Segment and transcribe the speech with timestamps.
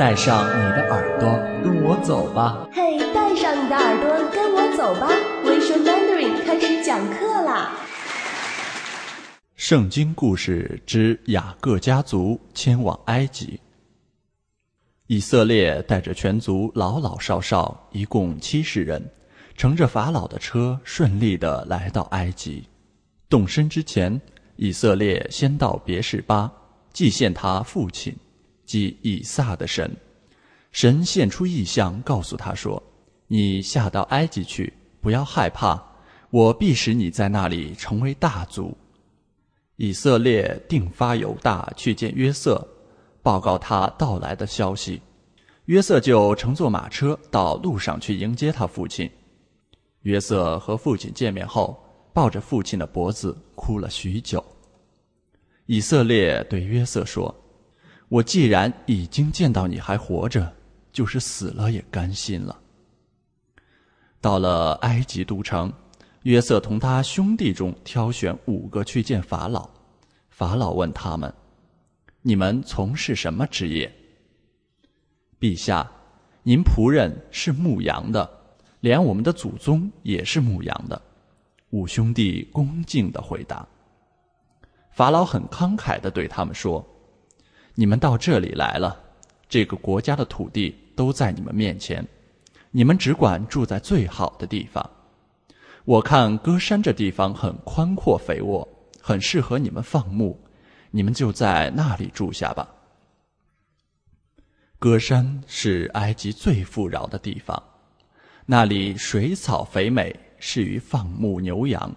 [0.00, 1.28] 带上你的耳朵，
[1.62, 2.66] 跟我走吧。
[2.72, 5.06] 嘿，带上你的耳朵，跟我走吧。
[5.44, 7.76] 微说 Mandarin 开始讲课啦！
[9.56, 13.60] 圣经故事之雅各家族迁往埃及。
[15.06, 19.06] 以色列带着全族老老少少一共七十人，
[19.54, 22.66] 乘着法老的车，顺利的来到埃及。
[23.28, 24.18] 动身之前，
[24.56, 26.50] 以色列先到别是巴，
[26.90, 28.16] 祭献他父亲。
[28.70, 29.90] 即以撒的神，
[30.70, 32.80] 神现出异象，告诉他说
[33.26, 35.84] ：“你下到埃及去，不要害怕，
[36.30, 38.72] 我必使你在那里成为大族。”
[39.74, 42.64] 以色列定发犹大去见约瑟，
[43.24, 45.02] 报告他到来的消息。
[45.64, 49.10] 约瑟就乘坐马车到路上去迎接他父亲。
[50.02, 51.76] 约瑟和父亲见面后，
[52.12, 54.44] 抱着父亲的脖子哭了许久。
[55.66, 57.34] 以色列对约瑟说。
[58.10, 60.52] 我既然已经见到你还活着，
[60.92, 62.60] 就是死了也甘心了。
[64.20, 65.72] 到了埃及都城，
[66.24, 69.70] 约瑟同他兄弟中挑选五个去见法老。
[70.28, 71.32] 法老问他们
[72.20, 73.90] ：“你们从事什么职业？”
[75.38, 75.88] 陛下，
[76.42, 78.28] 您仆人是牧羊的，
[78.80, 81.00] 连我们的祖宗也是牧羊的。
[81.70, 83.64] 五兄弟恭敬的回答。
[84.90, 86.84] 法老很慷慨的对他们说。
[87.80, 88.94] 你们到这里来了，
[89.48, 92.06] 这个国家的土地都在你们面前，
[92.70, 94.90] 你们只管住在最好的地方。
[95.86, 98.68] 我看歌山这地方很宽阔肥沃，
[99.00, 100.38] 很适合你们放牧，
[100.90, 102.68] 你们就在那里住下吧。
[104.78, 107.62] 歌山是埃及最富饶的地方，
[108.44, 111.90] 那里水草肥美，适于放牧牛羊。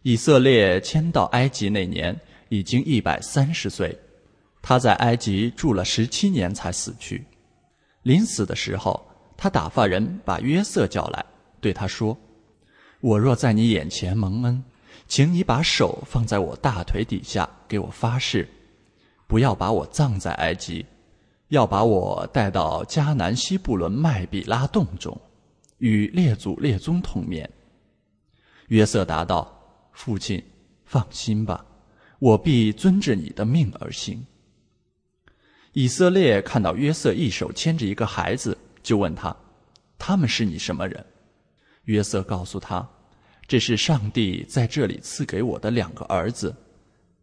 [0.00, 3.94] 以色列迁到埃及那年，已经一百三十岁。
[4.60, 7.24] 他在埃及住了十七年才死去，
[8.02, 9.06] 临死的时候，
[9.36, 11.24] 他打发人把约瑟叫来，
[11.60, 12.16] 对他说
[13.00, 14.62] ：“我若在你眼前蒙恩，
[15.06, 18.46] 请你把手放在我大腿底下，给我发誓，
[19.26, 20.84] 不要把我葬在埃及，
[21.48, 25.18] 要把我带到迦南西布伦麦比拉洞中，
[25.78, 27.48] 与列祖列宗同眠。”
[28.68, 29.50] 约瑟答道
[29.92, 30.44] ：“父亲，
[30.84, 31.64] 放心吧，
[32.18, 34.22] 我必遵着你的命而行。”
[35.72, 39.36] 以色列看到约瑟一手牵着一个孩子，就问他
[39.98, 41.04] ：“他们是你什么人？”
[41.84, 42.88] 约瑟告诉他
[43.46, 46.54] ：“这是上帝在这里赐给我的两个儿子，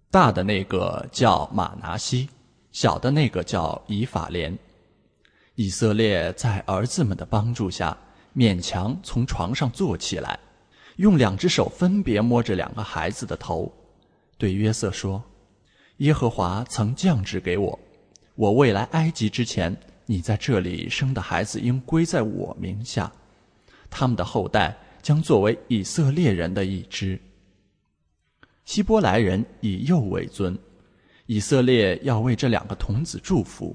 [0.09, 2.29] 大的那个叫马拿西，
[2.72, 4.57] 小的那个叫以法莲。”
[5.55, 7.97] 以色列在儿子们的帮助下，
[8.35, 10.39] 勉强从床上坐起来，
[10.97, 13.73] 用两只手分别摸着两个孩子的头，
[14.38, 15.23] 对约瑟说
[15.97, 17.79] ：“耶和华曾降旨给我。”
[18.35, 19.75] 我未来埃及之前，
[20.06, 23.09] 你在这里生的孩子应归在我名下，
[23.90, 27.18] 他们的后代将作为以色列人的一支。
[28.66, 30.57] 希伯来人以右为尊，
[31.28, 33.73] 以色列要为这两个童子祝福。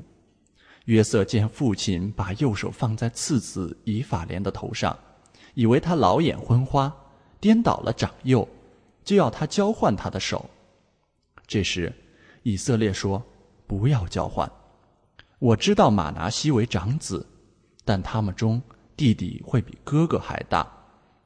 [0.85, 4.95] 约瑟见父亲把右手放在次子以法莲的头上，
[5.55, 6.95] 以为他老眼昏花，
[7.41, 8.47] 颠倒了长幼，
[9.05, 10.51] 就要他交换他的手。
[11.47, 11.91] 这时，
[12.43, 13.25] 以色列说。
[13.71, 14.51] 不要交换。
[15.39, 17.25] 我知道马拿西为长子，
[17.85, 18.61] 但他们中
[18.97, 20.67] 弟弟会比哥哥还大，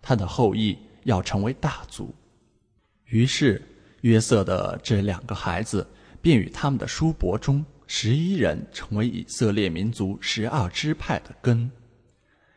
[0.03, 2.15] 他的后裔要成为大族。
[3.06, 3.62] 于是
[4.03, 5.87] 约瑟的这两个孩子
[6.21, 11.71] 便与他们的叔伯中十一人成为以色列民族十二支派的根。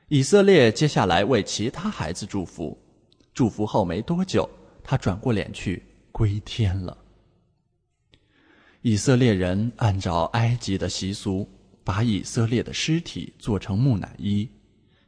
[0.09, 2.77] 以色列接下来为其他孩子祝福，
[3.33, 4.49] 祝福后没多久，
[4.83, 5.81] 他转过脸去
[6.11, 6.97] 归天了。
[8.87, 11.45] 以色列人按照埃及的习俗，
[11.83, 14.49] 把以色列的尸体做成木乃伊，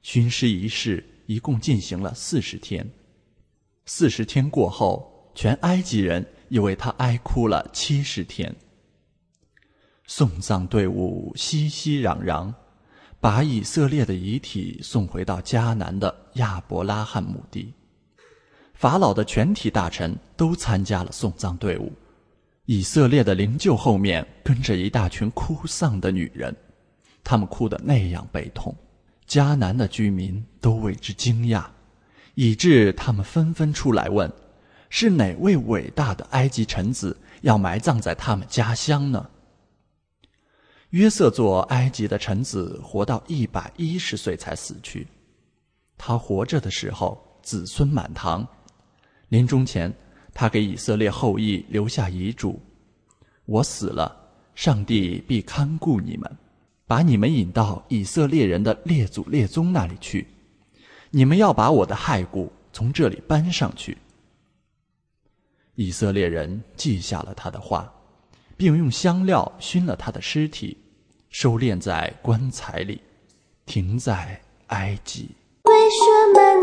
[0.02, 2.86] 熏尸仪式一共进行了四十天。
[3.86, 8.54] 四十天过后，全埃及人又为他哀哭了七十天。
[10.08, 12.54] 送葬队伍熙熙攘攘，
[13.22, 17.74] 把以色列的遗体送回到迦南的亚伯拉罕墓地。
[18.74, 21.94] 法老的全体大臣都参加了送葬队伍。
[22.72, 26.56] 以色列的灵柩后面跟着一大群哭丧的女人，
[27.24, 28.76] 她们哭得那样悲痛，
[29.28, 31.66] 迦南的居民都为之惊讶，
[32.36, 34.32] 以致他们纷纷出来问：
[34.92, 39.28] 是哪位伟大的埃及臣子要埋葬在他们家乡呢？
[40.92, 45.08] 约瑟做埃及的臣子，活到一百一十岁才死去。
[45.98, 48.48] 他活着的时候子孙满堂，
[49.30, 49.92] 临终前。
[50.40, 52.58] 他给以色列后裔留下遗嘱
[53.44, 54.16] ：“我死了，
[54.56, 56.38] 上帝必看顾你们，
[56.88, 60.26] 把你们引到以色列人的列祖列宗那里去。
[61.12, 63.98] 你们要把我的骸骨从这里搬上去。”
[65.76, 67.94] 以色列人记下了他的话，
[68.56, 70.78] 并用香料熏了他的尸体，
[71.30, 73.02] 收敛在棺材里，
[73.66, 75.32] 停在埃及。
[75.64, 76.59] 为什么？